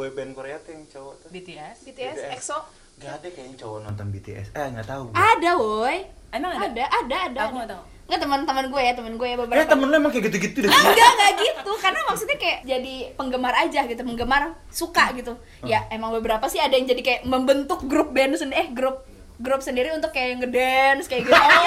[0.00, 2.32] boyband Korea tuh yang cowok tuh BTS BTS, BTS.
[2.40, 2.58] EXO.
[2.96, 5.14] Gak ada kayaknya cowok nonton BTS Eh nggak tahu gue.
[5.16, 5.98] Ada, woi.
[6.32, 7.40] emang ada Ada, ada, ada.
[7.44, 7.82] Aku nggak tahu.
[8.08, 9.68] Nggak teman-teman gue ya, teman gue ya beberapa.
[9.68, 11.72] temen lu emang kayak gitu-gitu deh Enggak, enggak gitu.
[11.78, 14.42] Karena maksudnya kayak jadi penggemar aja gitu, penggemar
[14.72, 15.32] suka gitu.
[15.62, 19.04] Ya, emang beberapa sih ada yang jadi kayak membentuk grup band sendiri, eh grup
[19.40, 21.32] grup sendiri untuk kayak ngedance kayak gitu.
[21.32, 21.66] Ini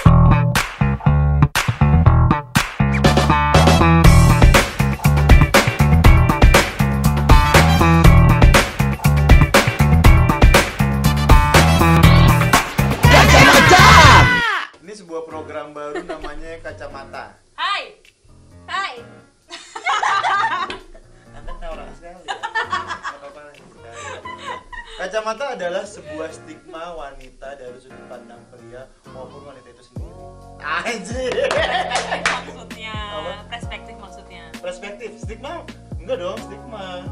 [35.28, 35.60] stigma?
[36.00, 37.04] Enggak dong, stigma.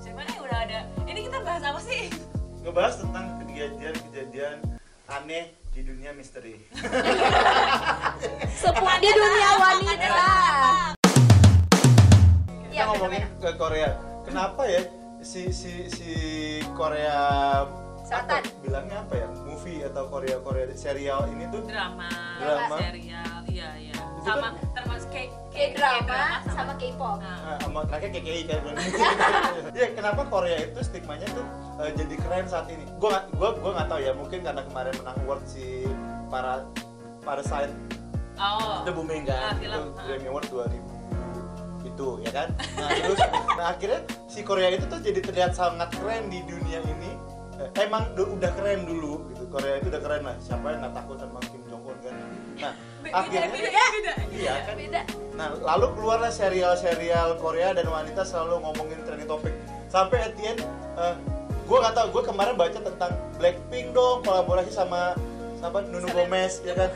[0.00, 0.80] Sebenarnya udah ada.
[1.04, 2.08] Ini kita bahas apa sih?
[2.64, 4.56] Ngebahas tentang kejadian-kejadian
[5.06, 6.56] aneh di dunia misteri.
[8.60, 10.00] Sepuh di dunia wanita.
[12.64, 13.90] Kita Ya, ngomongin ke Korea.
[14.24, 14.80] Kenapa ya
[15.20, 16.10] si si si
[16.72, 17.64] Korea
[18.00, 18.40] Selatan.
[18.40, 19.28] apa, bilangnya apa ya?
[19.44, 21.68] Movie atau Korea Korea serial ini tuh?
[21.68, 22.08] Drama,
[22.40, 22.76] Drama.
[22.80, 23.44] serial.
[23.44, 23.96] Iya iya
[24.26, 26.72] sama kan- termasuk kayak K-drama sama.
[26.76, 27.16] K-pop.
[27.16, 28.58] Nah, Ah, sama terakhir KKI kan.
[28.60, 28.76] Belum
[29.78, 31.46] ya kenapa Korea itu stigmanya tuh
[31.78, 32.84] eh, jadi keren saat ini?
[32.96, 35.86] Gue gak gue gue nggak tahu ya mungkin karena kemarin menang award si
[36.26, 36.66] para
[37.22, 37.72] Parasite
[38.36, 38.82] oh.
[38.82, 40.04] Itu booming Ah, kan film, itu ah.
[40.04, 40.96] Grammy Award 2000
[41.86, 42.48] itu ya kan?
[42.76, 43.18] Nah terus
[43.54, 47.14] nah akhirnya si Korea itu tuh jadi terlihat sangat keren di dunia ini.
[47.56, 50.36] Eh, emang udah keren dulu gitu Korea itu udah keren lah.
[50.38, 52.14] Siapa yang nggak takut sama Kim Jong Un kan
[52.56, 55.00] nah beda akhirnya beda beda iya kan Beda.
[55.32, 59.52] Nah, lalu keluarlah serial-serial Korea dan wanita selalu ngomongin trending topik.
[59.86, 60.60] Sampai at the end,
[61.62, 65.12] gue gak tau, gue kemarin baca tentang Blackpink dong, kolaborasi sama
[65.56, 66.88] sama Nunu Selena- Gomez, ya kan?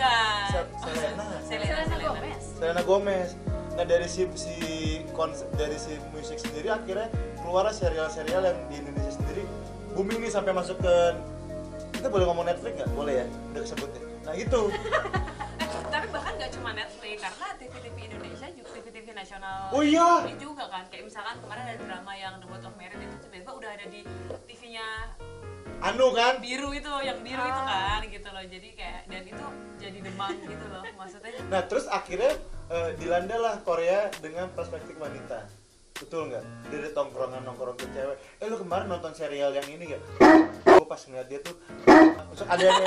[0.48, 1.26] Se- Selena.
[1.38, 2.42] Selena Selena Selena Gomez.
[2.56, 3.28] Selena Gomez.
[3.70, 4.54] Nah dari si si
[5.12, 9.44] konsep dari si musik sendiri akhirnya keluarlah serial-serial yang di Indonesia sendiri
[9.90, 10.94] booming nih sampai masuk ke
[11.92, 12.88] kita boleh ngomong Netflix nggak?
[12.90, 14.02] Boleh ya, udah kesebut ya.
[14.22, 14.60] Nah itu,
[16.40, 20.24] Eh, tapi bahkan gak cuma Netflix karena TV-TV Indonesia juga TV-TV nasional Oh iya.
[20.24, 23.52] ini juga kan kayak misalkan kemarin ada drama yang The World of Merit itu tiba-tiba
[23.52, 24.00] udah ada di
[24.48, 24.86] TV-nya
[25.80, 26.40] Anu kan?
[26.40, 29.46] biru itu yang biru itu kan gitu loh jadi kayak dan itu
[29.76, 32.32] jadi demam gitu loh maksudnya Nah terus akhirnya
[32.72, 35.44] eh, dilandalah Korea dengan perspektif wanita
[36.00, 36.44] Betul nggak?
[36.72, 40.00] Dari tongkrongan nongkrong ke cewek Eh lu kemarin nonton serial yang ini gak?
[40.64, 41.52] Gue pas ngeliat dia tuh
[42.48, 42.80] ada yang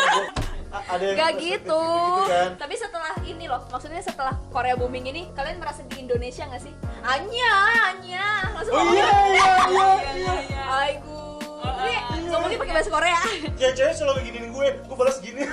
[0.73, 1.83] ada yang Gak perspektif gitu.
[2.25, 2.49] kan?
[2.57, 6.73] Tapi setelah ini loh, maksudnya setelah Korea booming ini, kalian merasa di Indonesia gak sih?
[7.03, 7.53] Anya,
[7.93, 11.21] Anya, langsung Oh ngomongnya iya iya iya iya iya iya Aigu.
[11.63, 13.19] Ini Ah, ngomongnya pakai bahasa Korea.
[13.55, 15.43] Ya cewek selalu giniin gue, gue balas gini.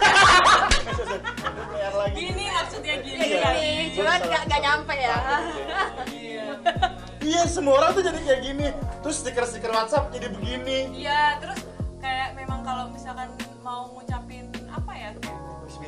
[1.91, 2.15] Lagi.
[2.17, 3.21] Gini maksudnya gini.
[3.21, 3.51] Iya.
[3.53, 5.17] Ini cuman gak, gak nyampe ya.
[6.15, 6.47] iya.
[7.21, 8.69] Iya semua orang tuh jadi kayak gini.
[9.03, 10.79] Terus stiker-stiker WhatsApp jadi begini.
[10.97, 11.61] Iya terus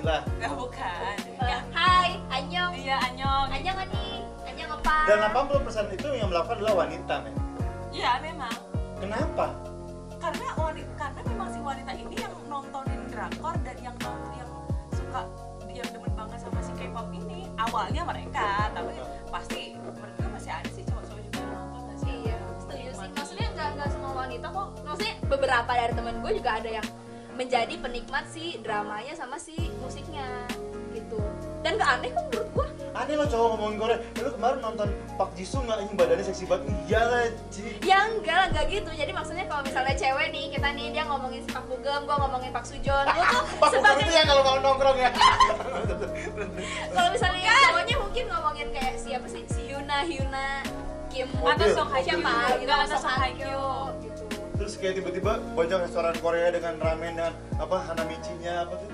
[0.03, 2.75] Bismillah nggak bukan Eh, ya Hai, Anyong.
[2.75, 4.19] iya anyong Anyong nih,
[4.51, 4.95] Anyong apa?
[5.07, 7.35] Dan 80% itu yang melakukan adalah wanita men
[7.95, 8.51] iya memang
[8.99, 9.55] Kenapa?
[10.19, 14.51] karena wanita karena memang si wanita ini yang nontonin drakor dan yang nonton yang
[14.91, 15.23] suka
[15.71, 18.99] yang demen banget sama si K-pop ini awalnya mereka tapi
[19.31, 23.09] pasti mereka masih ada sih cowok-cowok juga yang nonton sih Iya, setuju sih.
[23.12, 24.69] Maksudnya nggak nggak semua wanita kok.
[24.81, 26.87] Maksudnya beberapa dari temen gue juga ada yang
[27.37, 30.26] menjadi penikmat si dramanya sama si musiknya
[30.93, 31.19] gitu.
[31.62, 32.66] Dan gak aneh kok menurut gue.
[32.93, 36.44] Aneh lo cowok ngomongin Korea, eh, lu kemarin nonton Pak Jisoo nggak ini badannya seksi
[36.44, 36.69] banget?
[36.93, 37.62] Iya lah, Ci.
[37.81, 38.91] Ya enggak lah, enggak gitu.
[38.93, 42.50] Jadi maksudnya kalau misalnya cewek nih, kita nih dia ngomongin si Pak Bugem, gue ngomongin
[42.53, 43.04] Pak Sujon.
[43.09, 45.10] Gue tuh Pak sebagai itu ya kalau mau nongkrong ya.
[46.94, 49.43] kalau misalnya cowoknya mungkin ngomongin kayak siapa sih?
[49.49, 50.49] Si Hyuna, Hyuna,
[51.09, 53.64] Kim atau Song Hye Kyo siapa gitu, atau Song Hye Kyo.
[54.54, 58.90] Terus kayak tiba-tiba banyak restoran Korea dengan ramen dengan apa hanamichi-nya apa tuh?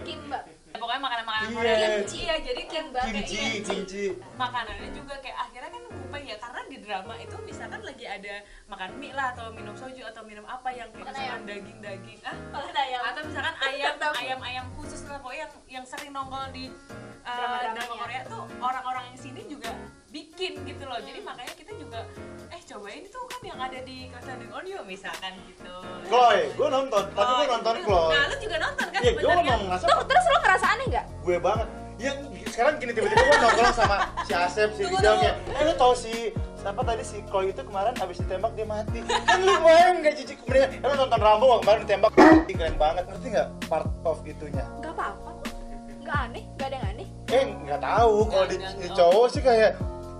[0.00, 0.44] Kimbap.
[0.70, 1.56] pokoknya makanan-makanan Iya.
[1.58, 2.16] Korea Kimchi.
[2.18, 4.04] iya jadi kimbap kayak Kimchi, iya, kimchi.
[4.34, 8.90] makanannya juga kayak akhirnya kan berubah ya karena di drama itu misalkan lagi ada makan
[8.96, 11.40] mie lah atau minum soju atau minum apa yang kayak misalkan ayam.
[11.44, 12.36] daging-daging ah
[12.80, 14.14] yang atau misalkan ayam Tahu.
[14.16, 17.72] ayam ayam khusus lah pokoknya yang yang sering nongol di uh, Drama-dramanya.
[17.76, 19.70] drama Korea tuh orang-orang yang sini juga
[20.10, 20.98] bikin gitu loh.
[20.98, 22.02] Jadi makanya kita juga
[22.48, 25.70] eh cobain itu kan yang ada di Standing Audio misalkan gitu.
[26.04, 27.86] Chloe, gue nonton, tapi gue Oh, nonton gitu.
[27.86, 28.10] Chloe.
[28.10, 29.54] nah lu juga nonton kan Iya, gue sebenarnya?
[29.60, 31.06] ngerasa Tuh, terus lo ngerasa aneh nggak?
[31.20, 31.68] gue banget.
[32.00, 32.12] Ya
[32.48, 34.98] sekarang gini tiba-tiba gue nongkrong sama si Asep, si tunggu.
[34.98, 38.98] kayak, eh lu tau si siapa tadi si Chloe itu kemarin abis ditembak dia mati.
[39.04, 42.10] Kan lumayan gak jijik kemudian eh, lu nonton Rambo kemarin ditembak.
[42.50, 43.04] Keren banget.
[43.06, 44.64] Ngerti nggak part of itunya?
[44.76, 45.30] Nggak apa-apa.
[46.00, 47.08] Nggak aneh nggak ada yang aneh.
[47.28, 48.14] Eh nggak tahu.
[48.26, 49.70] Kalau di, di cowok sih kayak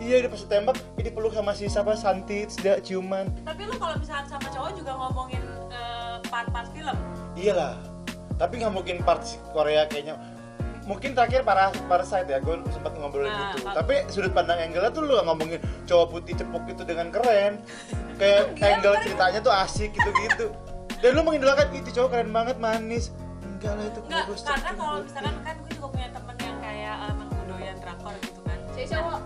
[0.00, 3.28] iya dia pas tembak ini peluk sama si siapa Santi dia ciuman.
[3.44, 6.96] Tapi lu kalau misalnya sama cowok juga ngomongin eh, part-part film?
[7.36, 7.76] Iyalah
[8.34, 9.20] tapi nggak mungkin part
[9.52, 10.16] Korea kayaknya.
[10.88, 14.88] Mungkin terakhir para Parasite ya gue sempat ngobrolin Nah, gitu kalau- tapi sudut pandang angle
[14.90, 17.60] tuh lu nggak ngomongin cowok putih cepuk itu dengan keren.
[18.16, 20.46] Kayak Iya, angle ceritanya tuh asik gitu gitu
[21.00, 23.12] dan lu mengidolakan itu cowok keren banget manis.
[23.44, 27.28] Enggak lah itu Enggak, karena kalau misalkan kan gue juga punya temen yang kayak emang
[27.44, 28.58] doyan drakor gitu kan.
[28.72, 29.20] Si cowok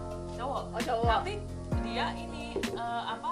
[0.55, 0.71] cowok.
[0.71, 1.07] Oh, cowok.
[1.11, 1.35] tapi
[1.83, 3.31] dia ini eh, apa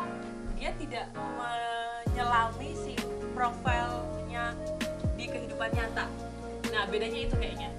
[0.58, 2.94] dia tidak menyelami si
[3.34, 4.54] profilnya
[5.14, 6.06] di kehidupan nyata.
[6.74, 7.70] Nah bedanya itu kayaknya.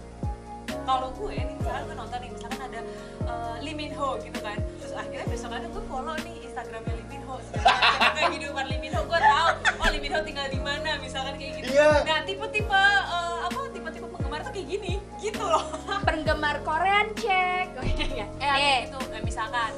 [0.84, 2.82] Kalau gue nih misalkan gue nonton nih misalkan ada
[3.28, 4.60] eh, Lee Min Ho gitu kan.
[4.80, 7.36] Terus akhirnya besok ada gue follow nih Instagramnya Lee Min Ho.
[7.40, 11.36] Macam kehidupan Lee Min Ho gue tahu oh Lee Min Ho tinggal di mana misalkan
[11.36, 11.76] kayak gitu.
[11.76, 12.04] Iya.
[12.08, 13.38] nah tipe-tipe eh,
[14.64, 15.68] kayak gini gitu loh.
[16.08, 17.76] Penggemar Korean cek.
[17.76, 19.72] Oh, iya, eh kayak gitu eh, misalkan.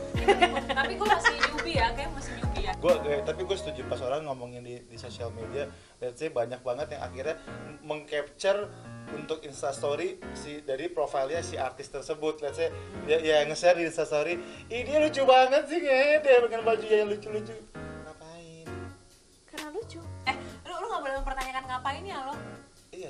[0.69, 2.73] Tapi gue masih newbie ya kayak masih newbie ya.
[2.77, 3.81] Gue eh, tapi gue setuju.
[3.89, 5.65] Pas orang ngomongin di di sosial media
[5.97, 7.35] let's say banyak banget yang akhirnya
[7.81, 8.69] mengcapture
[9.17, 12.45] untuk instastory si dari profilnya si artis tersebut.
[12.45, 12.69] Let's say
[13.09, 14.37] ya, ya nge-share di instastory
[14.69, 17.74] ih dia lucu banget sih ngede dengan baju yang lucu-lucu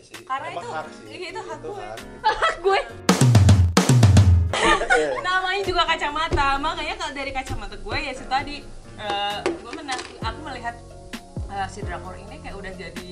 [0.05, 1.85] sih Karena emang itu- hak sih iya, itu hak gue.
[2.21, 2.55] hak.
[2.65, 2.79] gue
[4.95, 5.19] Iya.
[5.19, 8.55] namanya juga kacamata makanya kalau dari kacamata gue ya itu tadi
[8.95, 10.75] eh, gue menang aku melihat
[11.49, 13.09] eh, si drakor ini kayak udah jadi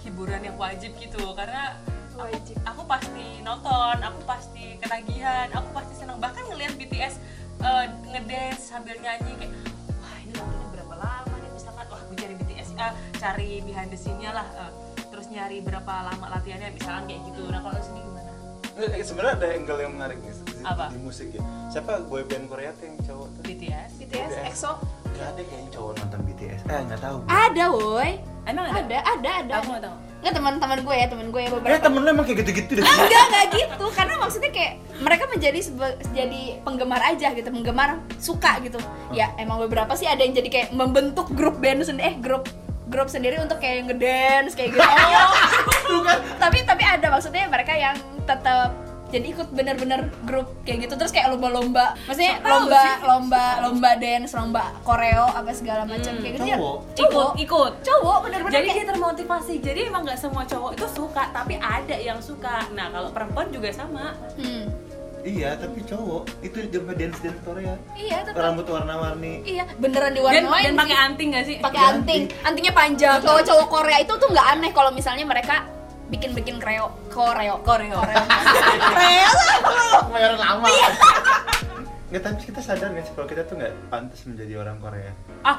[0.00, 1.74] hiburan yang wajib gitu karena
[2.08, 2.54] aku, Wajib.
[2.62, 7.14] aku pasti nonton aku pasti ketagihan aku pasti senang bahkan ngelihat BTS
[7.60, 9.52] eh, ngedance sambil nyanyi kayak
[9.98, 13.98] wah ini lagunya berapa lama nih misalkan wah gue cari BTS eh, cari behind the
[13.98, 14.70] scene-nya lah terus
[15.34, 17.42] nyari berapa lama latihannya misalkan kayak gitu.
[17.50, 18.30] Nah kalau sini gimana?
[18.74, 20.84] Nggak, eh, sebenarnya ada angle yang menarik nih di, Apa?
[20.94, 21.42] di musik ya.
[21.70, 22.06] Siapa?
[22.06, 23.42] Boyband Korea tuh yang cowok tuh?
[23.42, 24.72] BTS BTS EXO?
[25.14, 27.16] Gak ada kayaknya cowok nonton BTS eh nggak tahu.
[27.26, 28.12] Ada woi.
[28.44, 28.98] Emang ada?
[29.02, 29.96] Ada ada Aku nggak tahu.
[30.24, 32.82] nggak teman-teman gue ya teman gue ya Eh beberapa temen lu emang kayak gitu-gitu deh.
[32.82, 33.86] Enggak enggak gitu.
[33.92, 34.72] Karena maksudnya kayak
[35.04, 35.60] mereka menjadi
[36.16, 38.80] jadi penggemar aja gitu penggemar suka gitu.
[39.12, 42.48] Ya emang beberapa sih ada yang jadi kayak membentuk grup band sendiri eh grup
[42.86, 44.82] grup sendiri untuk kayak ngedance kayak gitu.
[46.42, 48.72] Tapi tapi ada maksudnya mereka yang tetap
[49.04, 50.98] jadi ikut bener-bener grup kayak gitu.
[50.98, 52.94] Terus kayak lomba-lomba maksudnya Tahu lomba sih.
[53.06, 56.44] lomba lomba dance lomba koreo apa segala macam kayak gitu.
[56.44, 56.76] ya cowok.
[56.92, 57.30] cowok.
[57.30, 57.72] Ikut ikut.
[57.84, 59.54] Cowok bener-bener jadi kayak- dia termotivasi.
[59.62, 62.66] Jadi emang nggak semua cowok itu suka tapi ada yang suka.
[62.70, 64.18] Nah kalau perempuan juga sama.
[64.34, 64.66] Hmm.
[65.24, 67.80] Iya, tapi cowok itu juga dance dance Korea.
[67.96, 68.44] iya tetap.
[68.44, 69.40] Rambut warna-warni.
[69.48, 70.64] iya beneran dan, diwarnain.
[70.68, 71.56] Dan pakai anting nggak sih?
[71.64, 72.22] Pakai anting.
[72.44, 73.24] Antingnya panjang.
[73.24, 75.64] Cowok-cowok Korea itu tuh nggak aneh kalau misalnya mereka
[76.12, 77.56] bikin bikin kreo koreo.
[77.64, 78.04] Koreo.
[80.12, 80.68] Bayaran lama.
[82.12, 85.08] Nggak, tapi kita sadar nggak sih kalau kita tuh nggak pantas menjadi orang Korea.
[85.40, 85.56] ah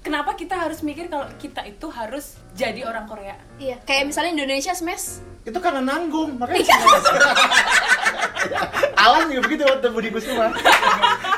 [0.00, 3.34] kenapa kita harus mikir kalau kita itu harus jadi orang Korea?
[3.58, 5.18] Iya kayak misalnya Indonesia Smash.
[5.40, 6.62] Itu karena nanggung, makanya
[8.50, 8.60] Iya.
[8.96, 10.48] Alan juga begitu waktu Budi Kusuma.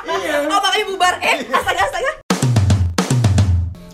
[0.07, 0.47] iya.
[0.47, 2.13] oh makanya bubar eh astaga astaga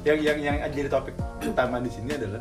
[0.04, 2.40] Yang yang yang jadi topik utama di sini adalah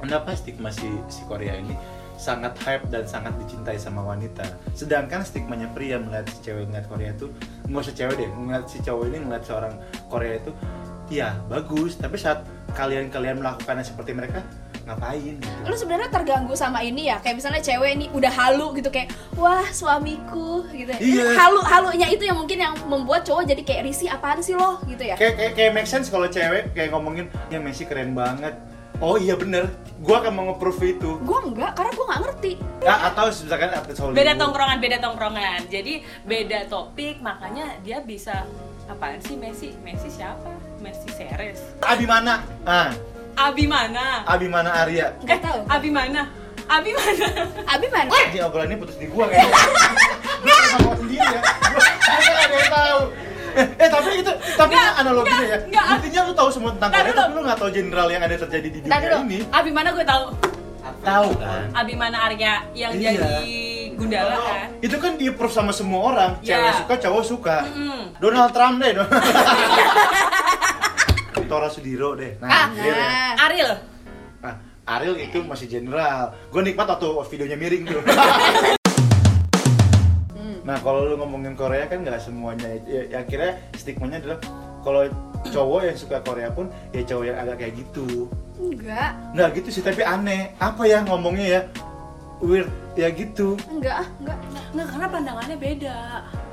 [0.00, 1.72] kenapa stigma si, si Korea ini
[2.20, 4.44] sangat hype dan sangat dicintai sama wanita.
[4.76, 7.26] Sedangkan stigmanya pria melihat si cewek ngeliat Korea itu
[7.66, 9.74] nggak usah cewek deh, ngeliat si cowok ini ngeliat seorang
[10.06, 10.52] Korea itu
[11.10, 12.46] ya bagus, tapi saat
[12.78, 14.40] kalian-kalian melakukannya seperti mereka
[14.82, 15.68] ngapain gitu.
[15.68, 17.22] lu sebenarnya terganggu sama ini ya?
[17.22, 20.98] Kayak misalnya cewek ini udah halu gitu kayak wah suamiku gitu ya.
[20.98, 21.24] Iya.
[21.38, 24.82] halu halunya itu yang mungkin yang membuat cowok jadi kayak risih apaan sih lo?
[24.90, 25.14] gitu ya.
[25.16, 28.54] Kayak kayak kayak make sense kalau cewek kayak ngomongin ya Messi keren banget.
[29.02, 29.66] Oh iya bener.
[29.98, 31.10] Gua akan mau nge-prove itu.
[31.26, 32.52] Gue enggak karena gue nggak ngerti.
[32.86, 35.60] Ya, atau misalkan artis Hollywood beda tongkrongan beda tongkrongan.
[35.66, 38.46] Jadi beda topik makanya dia bisa
[38.86, 39.74] apaan sih Messi?
[39.82, 40.54] Messi siapa?
[40.82, 42.42] Messi Seres Abimana.
[42.66, 42.90] Ah
[43.34, 45.16] Abi mana Abimana Arya.
[45.18, 45.60] Nggak tahu.
[45.66, 46.22] Abi mana
[46.68, 47.26] Abi mana
[47.66, 49.50] Abi mana Ini obrolannya putus di gua kayaknya.
[49.50, 51.40] Gua pernah ngomong sendiri ya.
[51.42, 51.84] Gua
[52.38, 53.00] ada yang tahu.
[53.52, 55.96] Eh, eh tapi itu tapi Nggak, analoginya nggak, ya nggak.
[56.00, 58.78] intinya lu tahu semua tentang Korea tapi lu nggak tahu general yang ada terjadi di
[58.80, 59.16] dunia dulu.
[59.22, 59.38] ini.
[59.50, 60.24] Abi mana gue tahu.
[61.02, 61.62] Tahu kan?
[61.72, 63.10] Abi mana Arya yang Iya.
[63.12, 63.44] jadi
[63.92, 64.68] Gundala kan.
[64.80, 66.30] Itu kan di approve sama semua orang.
[66.40, 67.56] Cewek suka cowok suka.
[67.66, 68.02] Mm-mm.
[68.18, 69.20] Donald Trump deh Donald
[71.52, 72.40] Tora Sudiro deh.
[72.40, 72.80] Nah, ah deh.
[72.96, 73.44] nah.
[73.44, 73.72] Ariel.
[74.40, 74.54] Nah,
[74.88, 76.32] Ariel itu masih general.
[76.48, 78.00] Gue nikmat waktu videonya miring tuh.
[80.62, 82.80] nah kalau lu ngomongin Korea kan nggak semuanya.
[82.88, 84.38] Ya, ya akhirnya stigmanya adalah
[84.80, 85.04] kalau
[85.52, 88.32] cowok yang suka Korea pun ya cowok yang agak kayak gitu.
[88.56, 89.12] Enggak.
[89.36, 90.56] Nggak gitu sih tapi aneh.
[90.56, 91.60] Apa ya ngomongnya ya?
[92.40, 92.72] Weird.
[92.96, 93.60] Ya gitu.
[93.68, 94.64] Enggak ah, enggak enggak.
[94.72, 95.98] nggak karena pandangannya beda.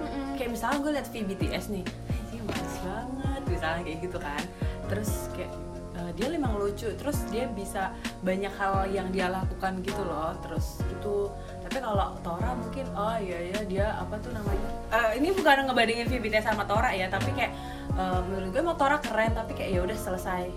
[0.03, 0.35] Mm-mm.
[0.35, 1.83] kayak misalnya gue liat VBTS nih.
[1.87, 3.41] "Eh, dia manis banget.
[3.47, 4.43] Misalnya kayak gitu kan
[4.89, 5.53] terus kayak
[5.95, 7.93] eh, dia memang lucu terus dia bisa
[8.25, 11.29] banyak hal yang dia lakukan gitu loh terus gitu
[11.63, 16.09] tapi kalau Tora mungkin oh iya ya dia apa tuh namanya Eh, ini bukan ngebandingin
[16.09, 17.53] VBTS sama Tora ya tapi kayak
[17.93, 20.49] eh, menurut gue mau Tora keren tapi kayak ya udah selesai.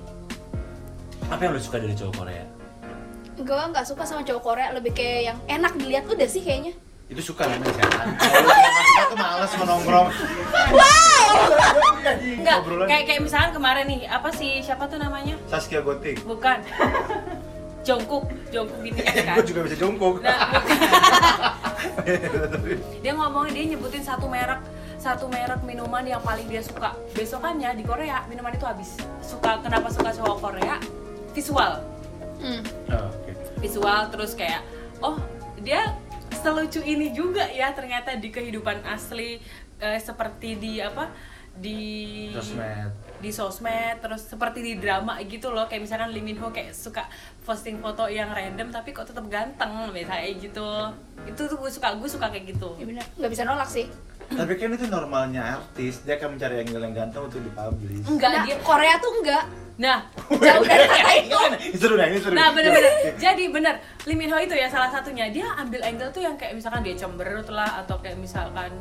[1.28, 2.44] Apa yang lo suka dari cowok Korea?
[3.32, 6.72] gue nggak suka sama cowok Korea lebih kayak yang enak dilihat udah sih kayaknya.
[7.12, 10.08] Itu suka namanya sehat kalau yang suka tuh males menongkrong
[12.42, 15.38] Enggak, kayak kayak misalkan kemarin nih apa sih siapa tuh namanya?
[15.46, 16.22] Saskia Gotik.
[16.26, 16.58] Bukan.
[17.82, 19.36] Jungkook Jungkook BTS kan?
[19.42, 20.38] Gue juga bisa jongkok Nah,
[23.02, 24.62] dia ngomongin dia nyebutin satu merek
[25.02, 26.94] satu merek minuman yang paling dia suka.
[27.10, 28.94] Besokannya di Korea minuman itu habis.
[29.18, 30.78] Suka kenapa suka cowok Korea?
[31.34, 31.82] Visual.
[32.38, 32.62] Hmm.
[32.90, 33.30] Oh, oke.
[33.58, 34.62] visual terus kayak
[34.98, 35.18] oh
[35.58, 35.94] dia
[36.38, 39.38] selucu ini juga ya ternyata di kehidupan asli
[39.82, 41.10] eh, seperti di apa
[41.52, 42.88] di Sosmed.
[43.20, 45.68] di sosmed terus seperti di drama gitu loh.
[45.68, 47.04] Kayak misalkan Lee Min Ho kayak suka
[47.44, 50.68] posting foto yang random tapi kok tetap ganteng misalnya kayak gitu.
[51.28, 52.72] Itu tuh gue suka gue suka kayak gitu.
[52.80, 53.04] Ya bener.
[53.20, 53.84] Nggak bisa nolak sih.
[54.32, 58.06] Tapi kan itu normalnya artis dia akan mencari angle yang ganteng untuk dipublish.
[58.08, 59.44] Enggak nah, dia Korea tuh enggak.
[59.76, 59.98] Nah
[60.32, 61.36] jauh dari kata itu.
[61.68, 62.32] ini seru nah ini seru.
[62.32, 62.92] Nah bener-bener.
[63.20, 63.74] Jadi bener.
[64.08, 65.28] Lee Min Ho itu ya salah satunya.
[65.28, 68.72] Dia ambil angle tuh yang kayak misalkan dia cemberut lah atau kayak misalkan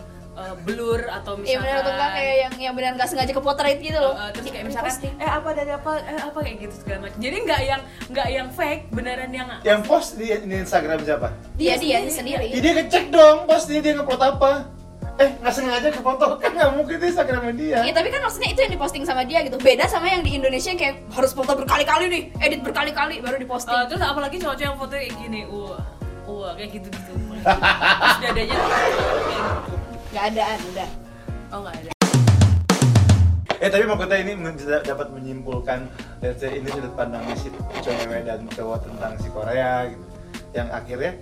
[0.41, 3.77] eh, blur atau Iya benar tuh enggak kayak yang yang benar nggak sengaja ke potret
[3.77, 4.13] gitu loh.
[4.13, 5.13] Eh, terus kayak Di- misalkan posting.
[5.17, 8.47] eh apa dari apa eh apa kayak gitu segala macam jadi nggak yang nggak yang
[8.49, 11.27] fake beneran yang yang post di, di Instagram siapa?
[11.53, 12.11] dia dia sendiri.
[12.11, 12.45] sendiri.
[12.49, 14.51] Ya, dia ngecek dong post dia dia ngeupload apa
[15.19, 18.49] eh nggak sengaja ke foto kan nggak mungkin itu Instagramnya dia Iya tapi kan maksudnya
[18.49, 19.59] itu yang diposting sama dia gitu.
[19.59, 23.75] Beda sama yang di Indonesia yang kayak harus foto berkali-kali nih, edit berkali-kali baru diposting.
[23.75, 25.77] Eh, terus apalagi cowok-cowok yang foto kayak gini wah
[26.25, 29.80] wah kayak gitu gitu terus dadanya kayak gitu
[30.11, 30.85] Gak ada ada.
[31.51, 31.89] oh nggak ada
[33.61, 34.33] eh tapi maksudnya ini
[34.81, 35.85] dapat menyimpulkan
[36.19, 40.05] let's say, ini sudut pandang si cewek dan cowok tentang si Korea gitu
[40.51, 41.13] yang akhirnya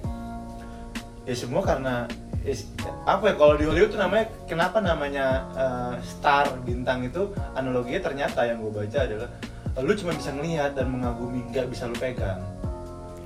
[1.23, 2.07] ya semua karena
[2.41, 2.71] is-
[3.03, 8.47] apa ya kalau di Hollywood tuh namanya kenapa namanya eh, star bintang itu analoginya ternyata
[8.47, 9.29] yang gue baca adalah
[9.77, 12.39] lu cuma bisa ngelihat dan mengagumi nggak bisa lu pegang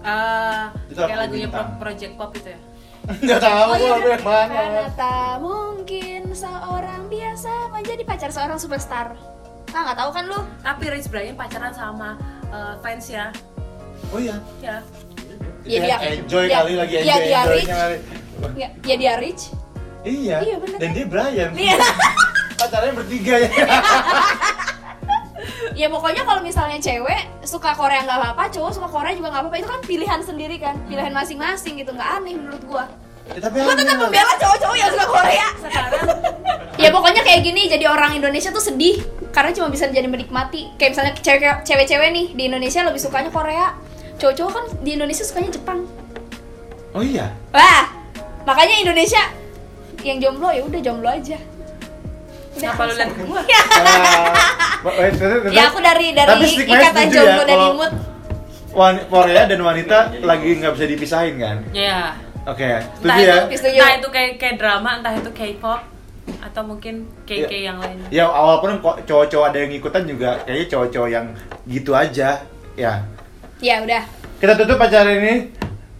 [0.04, 1.70] Ah, Itu kayak lagunya bintang?
[1.70, 2.60] Pro- Project Pop itu ya
[3.04, 9.12] nggak tahu Oh, iya, Karena tak mungkin seorang biasa menjadi pacar seorang superstar.
[9.70, 10.40] Ah nggak tahu kan lu?
[10.60, 13.28] tapi Rich Brian pacaran sama eh, fans ya
[14.08, 14.78] oh iya ya
[15.64, 17.70] Iya, dia dia- enjoy dia- kali lagi iya, enjoy dia enjoynya rich.
[17.70, 17.98] kali.
[18.54, 19.44] Ya, ya dia rich.
[20.04, 20.94] iya Iya, bener dan kan?
[20.94, 21.78] dia Brian Iya.
[22.56, 23.50] pacarnya bertiga ya
[25.74, 29.58] ya pokoknya kalau misalnya cewek suka Korea nggak apa-apa, cowok suka Korea juga nggak apa-apa.
[29.58, 31.92] Itu kan pilihan sendiri kan, pilihan masing-masing gitu.
[31.92, 32.86] Nggak aneh menurut gua.
[33.24, 35.48] Ya, tapi Gua tetap membela cowok-cowok yang suka Korea.
[35.58, 36.06] sekarang
[36.76, 39.00] ya pokoknya kayak gini jadi orang Indonesia tuh sedih
[39.30, 43.78] karena cuma bisa jadi menikmati kayak misalnya cewek- cewek-cewek nih di Indonesia lebih sukanya Korea
[44.18, 45.86] cowok-cowok kan di Indonesia sukanya Jepang
[46.92, 47.88] oh iya wah
[48.44, 49.22] makanya Indonesia
[50.04, 51.38] yang jomblo ya udah jomblo aja
[52.54, 53.62] kenapa lu liat ke gua ya,
[54.84, 57.92] Ah, terus- terus- ya aku dari dari Tapi ikatan jomblo ya, dan imut
[58.72, 61.58] wan- Korea dan wanita lagi nggak bisa dipisahin kan?
[61.72, 63.36] Ya oke entah setuju ya?
[63.48, 65.82] itu entah itu kayak kayak drama entah itu K-pop
[66.40, 67.60] atau mungkin KK Iya.
[67.66, 67.98] yang lain.
[68.10, 71.26] Ya walaupun kok cowok-cowok ada yang ikutan juga kayaknya cowok-cowok yang
[71.66, 72.30] gitu aja
[72.74, 72.94] ya.
[73.60, 74.04] Ya udah.
[74.38, 75.48] Kita tutup acara ini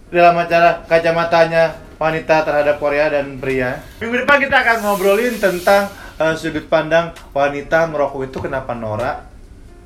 [0.10, 1.64] dalam acara kacamatanya
[1.96, 3.80] wanita terhadap Korea dan pria.
[3.98, 9.26] Minggu depan kita akan ngobrolin tentang eh, sudut pandang wanita merokok itu kenapa norak?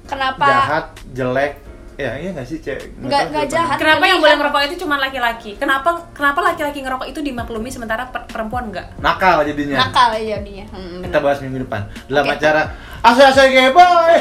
[0.05, 0.43] Kenapa?
[0.43, 1.53] Jahat jelek?
[1.97, 3.01] Ya iya nggak sih cek?
[3.01, 3.77] Nggak- nggak jahat.
[3.81, 5.57] kenapa yang boleh ngerokok itu cuma laki-laki?
[5.57, 9.81] Kenapa kenapa laki-laki ngerokok itu dimaklumi sementara per- perempuan enggak nakal jadinya.
[9.81, 10.65] Nakal aja jadinya.
[10.69, 11.89] Hmm, kita bahas minggu depan.
[12.05, 12.37] Dalam Oke.
[12.37, 12.61] acara
[13.01, 14.13] asa-asa geboy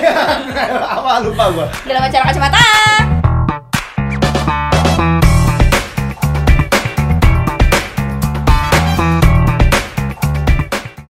[0.72, 1.66] apa lupa gua.
[1.84, 2.64] Dalam acara kacamata